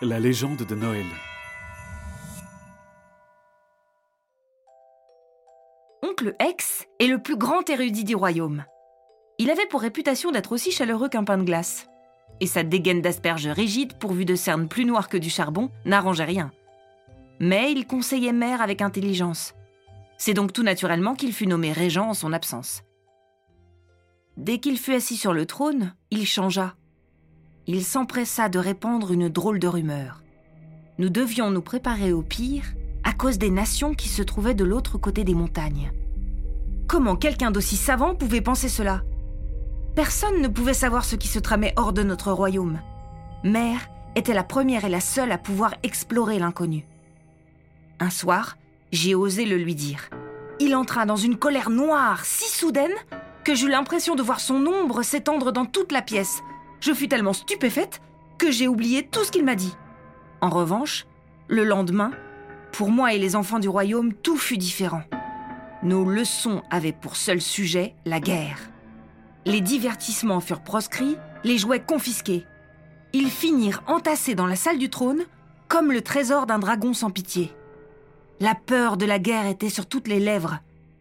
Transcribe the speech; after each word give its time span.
La 0.00 0.20
légende 0.20 0.58
de 0.58 0.74
Noël. 0.76 1.06
Oncle 6.04 6.36
X 6.40 6.86
est 7.00 7.08
le 7.08 7.20
plus 7.20 7.36
grand 7.36 7.68
érudit 7.68 8.04
du 8.04 8.14
royaume. 8.14 8.64
Il 9.38 9.50
avait 9.50 9.66
pour 9.66 9.80
réputation 9.80 10.30
d'être 10.30 10.52
aussi 10.52 10.70
chaleureux 10.70 11.08
qu'un 11.08 11.24
pain 11.24 11.36
de 11.36 11.42
glace. 11.42 11.88
Et 12.38 12.46
sa 12.46 12.62
dégaine 12.62 13.02
d'asperges 13.02 13.48
rigides, 13.48 13.98
pourvue 13.98 14.24
de 14.24 14.36
cernes 14.36 14.68
plus 14.68 14.84
noires 14.84 15.08
que 15.08 15.16
du 15.16 15.30
charbon, 15.30 15.68
n'arrangeait 15.84 16.22
rien. 16.22 16.52
Mais 17.40 17.72
il 17.72 17.84
conseillait 17.84 18.32
mère 18.32 18.62
avec 18.62 18.82
intelligence. 18.82 19.54
C'est 20.16 20.34
donc 20.34 20.52
tout 20.52 20.62
naturellement 20.62 21.16
qu'il 21.16 21.32
fut 21.32 21.48
nommé 21.48 21.72
régent 21.72 22.10
en 22.10 22.14
son 22.14 22.32
absence. 22.32 22.84
Dès 24.36 24.60
qu'il 24.60 24.78
fut 24.78 24.94
assis 24.94 25.16
sur 25.16 25.32
le 25.32 25.44
trône, 25.44 25.92
il 26.12 26.24
changea. 26.24 26.76
Il 27.70 27.84
s'empressa 27.84 28.48
de 28.48 28.58
répandre 28.58 29.12
une 29.12 29.28
drôle 29.28 29.58
de 29.58 29.68
rumeur. 29.68 30.22
Nous 30.96 31.10
devions 31.10 31.50
nous 31.50 31.60
préparer 31.60 32.14
au 32.14 32.22
pire 32.22 32.64
à 33.04 33.12
cause 33.12 33.36
des 33.36 33.50
nations 33.50 33.92
qui 33.92 34.08
se 34.08 34.22
trouvaient 34.22 34.54
de 34.54 34.64
l'autre 34.64 34.96
côté 34.96 35.22
des 35.22 35.34
montagnes. 35.34 35.92
Comment 36.88 37.14
quelqu'un 37.14 37.50
d'aussi 37.50 37.76
savant 37.76 38.14
pouvait 38.14 38.40
penser 38.40 38.70
cela? 38.70 39.02
Personne 39.94 40.40
ne 40.40 40.48
pouvait 40.48 40.72
savoir 40.72 41.04
ce 41.04 41.14
qui 41.14 41.28
se 41.28 41.38
tramait 41.38 41.74
hors 41.76 41.92
de 41.92 42.02
notre 42.02 42.32
royaume. 42.32 42.80
Mère 43.44 43.90
était 44.16 44.32
la 44.32 44.44
première 44.44 44.86
et 44.86 44.88
la 44.88 45.00
seule 45.00 45.30
à 45.30 45.36
pouvoir 45.36 45.74
explorer 45.82 46.38
l'inconnu. 46.38 46.86
Un 48.00 48.08
soir, 48.08 48.56
j'ai 48.92 49.14
osé 49.14 49.44
le 49.44 49.58
lui 49.58 49.74
dire. 49.74 50.08
Il 50.58 50.74
entra 50.74 51.04
dans 51.04 51.16
une 51.16 51.36
colère 51.36 51.68
noire 51.68 52.24
si 52.24 52.48
soudaine 52.50 52.96
que 53.44 53.54
j'eus 53.54 53.68
l'impression 53.68 54.14
de 54.14 54.22
voir 54.22 54.40
son 54.40 54.64
ombre 54.66 55.02
s'étendre 55.02 55.52
dans 55.52 55.66
toute 55.66 55.92
la 55.92 56.00
pièce. 56.00 56.40
Je 56.80 56.92
fus 56.92 57.08
tellement 57.08 57.32
stupéfaite 57.32 58.00
que 58.38 58.50
j'ai 58.50 58.68
oublié 58.68 59.06
tout 59.06 59.24
ce 59.24 59.32
qu'il 59.32 59.44
m'a 59.44 59.54
dit. 59.54 59.74
En 60.40 60.50
revanche, 60.50 61.06
le 61.48 61.64
lendemain, 61.64 62.12
pour 62.72 62.90
moi 62.90 63.12
et 63.12 63.18
les 63.18 63.34
enfants 63.34 63.58
du 63.58 63.68
royaume, 63.68 64.12
tout 64.12 64.36
fut 64.36 64.58
différent. 64.58 65.02
Nos 65.82 66.04
leçons 66.04 66.62
avaient 66.70 66.92
pour 66.92 67.16
seul 67.16 67.40
sujet 67.40 67.94
la 68.04 68.20
guerre. 68.20 68.58
Les 69.44 69.60
divertissements 69.60 70.40
furent 70.40 70.62
proscrits, 70.62 71.16
les 71.44 71.58
jouets 71.58 71.82
confisqués. 71.82 72.44
Ils 73.12 73.30
finirent 73.30 73.82
entassés 73.86 74.34
dans 74.34 74.46
la 74.46 74.56
salle 74.56 74.78
du 74.78 74.90
trône 74.90 75.24
comme 75.68 75.92
le 75.92 76.02
trésor 76.02 76.46
d'un 76.46 76.58
dragon 76.58 76.94
sans 76.94 77.10
pitié. 77.10 77.52
La 78.40 78.54
peur 78.54 78.96
de 78.96 79.06
la 79.06 79.18
guerre 79.18 79.46
était 79.46 79.70
sur 79.70 79.86
toutes 79.86 80.08
les 80.08 80.20
lèvres. 80.20 80.58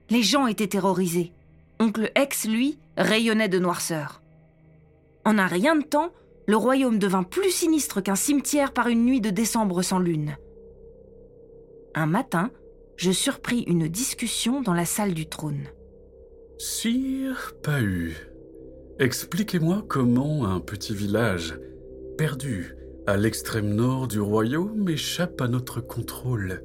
Les 0.10 0.24
gens 0.24 0.48
étaient 0.48 0.68
terrorisés. 0.68 1.34
Oncle 1.80 2.12
X, 2.18 2.48
lui, 2.48 2.80
rayonnait 2.98 3.50
de 3.50 3.60
noirceur. 3.60 4.22
En 5.28 5.38
un 5.40 5.48
rien 5.48 5.76
de 5.76 5.84
temps, 5.84 6.14
le 6.48 6.56
royaume 6.56 7.00
devint 7.00 7.24
plus 7.24 7.52
sinistre 7.52 8.00
qu'un 8.00 8.16
cimetière 8.16 8.72
par 8.72 8.88
une 8.88 9.04
nuit 9.04 9.20
de 9.20 9.30
décembre 9.30 9.82
sans 9.82 10.00
lune. 10.00 10.38
Un 11.96 12.06
matin, 12.06 12.50
je 12.96 13.12
surpris 13.12 13.64
une 13.64 13.90
discussion 13.90 14.62
dans 14.62 14.74
la 14.74 14.86
salle 14.86 15.14
du 15.14 15.28
trône. 15.28 15.66
Sire 16.58 17.56
Pahu, 17.62 18.16
expliquez-moi 19.00 19.84
comment 19.90 20.46
un 20.46 20.62
petit 20.62 20.96
village, 20.96 21.60
perdu 22.18 22.78
à 23.06 23.18
l'extrême 23.18 23.76
nord 23.76 24.08
du 24.08 24.22
royaume, 24.22 24.88
échappe 24.88 25.42
à 25.42 25.50
notre 25.50 25.82
contrôle. 25.82 26.64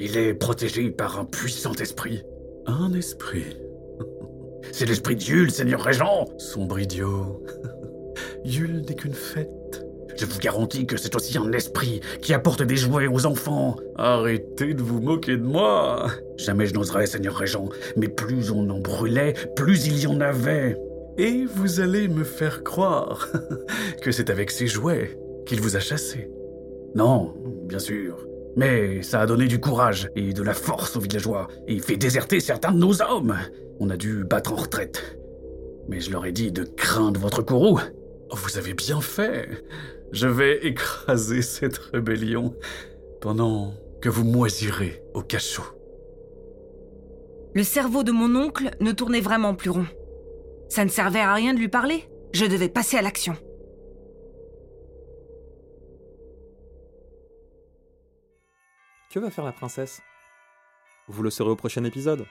Il 0.00 0.16
est 0.16 0.32
protégé 0.32 0.90
par 0.90 1.20
un 1.20 1.26
puissant 1.26 1.74
esprit. 1.74 2.22
Un 2.64 2.94
esprit 2.94 3.58
C'est 4.78 4.84
l'esprit 4.84 5.16
de 5.16 5.22
Yule, 5.22 5.50
Seigneur 5.50 5.80
Régent 5.80 6.26
Sombre 6.36 6.78
idiot. 6.78 7.42
Yule 8.44 8.82
n'est 8.86 8.94
qu'une 8.94 9.14
fête. 9.14 9.86
Je 10.18 10.26
vous 10.26 10.38
garantis 10.38 10.84
que 10.84 10.98
c'est 10.98 11.16
aussi 11.16 11.38
un 11.38 11.50
esprit 11.52 12.02
qui 12.20 12.34
apporte 12.34 12.62
des 12.62 12.76
jouets 12.76 13.06
aux 13.06 13.24
enfants. 13.24 13.76
Arrêtez 13.96 14.74
de 14.74 14.82
vous 14.82 15.00
moquer 15.00 15.38
de 15.38 15.42
moi. 15.42 16.08
Jamais 16.36 16.66
je 16.66 16.74
n'oserais, 16.74 17.06
Seigneur 17.06 17.36
Régent, 17.36 17.70
mais 17.96 18.08
plus 18.08 18.50
on 18.50 18.68
en 18.68 18.78
brûlait, 18.78 19.32
plus 19.56 19.86
il 19.86 19.98
y 19.98 20.06
en 20.06 20.20
avait. 20.20 20.76
Et 21.16 21.46
vous 21.46 21.80
allez 21.80 22.06
me 22.06 22.22
faire 22.22 22.62
croire 22.62 23.30
que 24.02 24.12
c'est 24.12 24.28
avec 24.28 24.50
ces 24.50 24.66
jouets 24.66 25.18
qu'il 25.46 25.62
vous 25.62 25.76
a 25.76 25.80
chassé. 25.80 26.28
Non, 26.94 27.32
bien 27.64 27.78
sûr. 27.78 28.18
Mais 28.56 29.02
ça 29.02 29.20
a 29.20 29.26
donné 29.26 29.46
du 29.46 29.60
courage 29.60 30.10
et 30.16 30.32
de 30.32 30.42
la 30.42 30.54
force 30.54 30.96
aux 30.96 31.00
villageois 31.00 31.48
et 31.68 31.78
fait 31.78 31.98
déserter 31.98 32.40
certains 32.40 32.72
de 32.72 32.78
nos 32.78 33.02
hommes. 33.02 33.36
On 33.80 33.90
a 33.90 33.98
dû 33.98 34.24
battre 34.24 34.54
en 34.54 34.56
retraite. 34.56 35.18
Mais 35.88 36.00
je 36.00 36.10
leur 36.10 36.24
ai 36.24 36.32
dit 36.32 36.50
de 36.50 36.64
craindre 36.64 37.20
votre 37.20 37.42
courroux. 37.42 37.78
Vous 38.32 38.58
avez 38.58 38.72
bien 38.72 39.02
fait. 39.02 39.62
Je 40.10 40.26
vais 40.26 40.66
écraser 40.66 41.42
cette 41.42 41.76
rébellion 41.76 42.54
pendant 43.20 43.74
que 44.00 44.08
vous 44.08 44.24
moisirez 44.24 45.02
au 45.14 45.20
cachot. 45.20 45.64
Le 47.54 47.62
cerveau 47.62 48.02
de 48.02 48.12
mon 48.12 48.34
oncle 48.36 48.70
ne 48.80 48.92
tournait 48.92 49.20
vraiment 49.20 49.54
plus 49.54 49.70
rond. 49.70 49.86
Ça 50.68 50.84
ne 50.84 50.90
servait 50.90 51.20
à 51.20 51.34
rien 51.34 51.54
de 51.54 51.58
lui 51.58 51.68
parler. 51.68 52.04
Je 52.32 52.46
devais 52.46 52.68
passer 52.68 52.96
à 52.96 53.02
l'action. 53.02 53.36
Que 59.16 59.20
va 59.20 59.30
faire 59.30 59.46
la 59.46 59.52
princesse? 59.52 60.02
Vous 61.08 61.22
le 61.22 61.30
saurez 61.30 61.48
au 61.48 61.56
prochain 61.56 61.82
épisode. 61.84 62.26